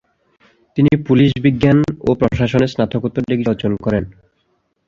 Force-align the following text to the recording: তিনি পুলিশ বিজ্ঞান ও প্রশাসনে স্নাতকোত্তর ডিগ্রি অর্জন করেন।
তিনি 0.77 0.91
পুলিশ 1.07 1.31
বিজ্ঞান 1.43 1.77
ও 2.01 2.09
প্রশাসনে 2.19 2.67
স্নাতকোত্তর 2.67 3.23
ডিগ্রি 3.29 3.47
অর্জন 3.51 3.73
করেন। 3.85 4.03